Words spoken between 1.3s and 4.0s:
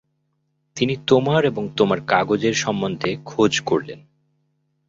এবং তোমার কাগজের সম্বন্ধে খোঁজ করলেন।